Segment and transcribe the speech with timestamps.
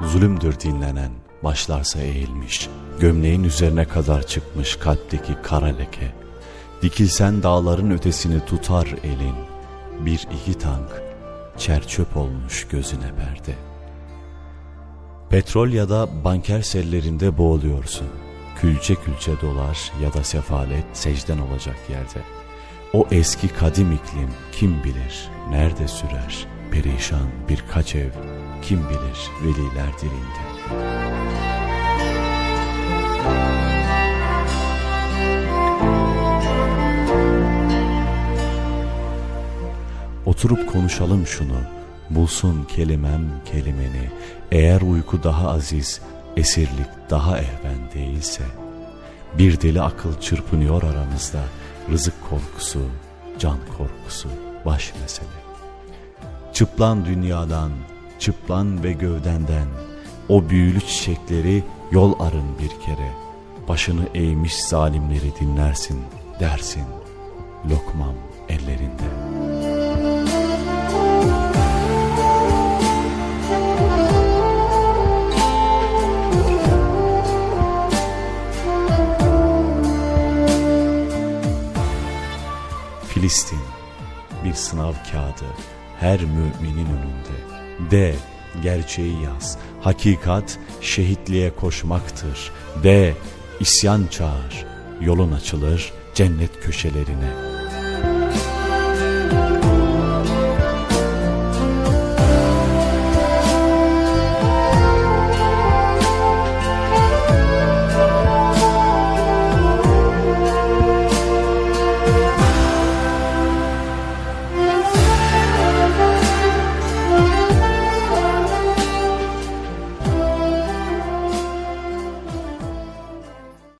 [0.00, 1.10] Zulümdür dinlenen,
[1.44, 2.68] başlarsa eğilmiş,
[3.00, 6.12] gömleğin üzerine kadar çıkmış kalpteki kara leke.
[6.82, 9.34] Dikilsen dağların ötesini tutar elin,
[10.00, 11.02] bir iki tank,
[11.58, 13.54] çerçöp olmuş gözüne perde.
[15.30, 18.08] Petrol ya da banker sellerinde boğuluyorsun.
[18.60, 22.20] Külçe külçe dolar ya da sefalet secden olacak yerde.
[22.92, 28.10] O eski kadim iklim kim bilir nerede sürer perişan birkaç ev
[28.66, 30.46] kim bilir veliler dilinde.
[40.26, 41.60] Oturup konuşalım şunu,
[42.10, 44.10] bulsun kelimem kelimeni,
[44.52, 46.00] eğer uyku daha aziz,
[46.36, 48.42] esirlik daha ehven değilse,
[49.38, 51.40] bir deli akıl çırpınıyor aramızda,
[51.90, 52.82] rızık korkusu,
[53.38, 54.28] can korkusu,
[54.64, 55.28] baş mesele.
[56.52, 57.70] Çıplan dünyadan,
[58.18, 59.68] çıplan ve gövdenden,
[60.28, 63.12] o büyülü çiçekleri yol arın bir kere,
[63.68, 66.00] başını eğmiş zalimleri dinlersin,
[66.40, 66.84] dersin,
[67.70, 68.14] lokmam
[68.48, 69.36] ellerinde.''
[83.16, 83.58] Filistin
[84.44, 85.46] bir sınav kağıdı
[86.00, 87.65] her müminin önünde.
[87.90, 88.14] De
[88.62, 89.58] gerçeği yaz.
[89.80, 92.52] Hakikat şehitliğe koşmaktır.
[92.82, 93.14] De
[93.60, 94.66] isyan çağır.
[95.00, 97.55] Yolun açılır cennet köşelerine.''